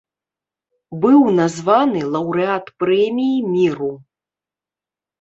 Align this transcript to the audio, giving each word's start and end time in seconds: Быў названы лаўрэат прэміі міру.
Быў 1.03 1.19
названы 1.41 2.01
лаўрэат 2.17 2.65
прэміі 2.83 3.37
міру. 3.55 3.95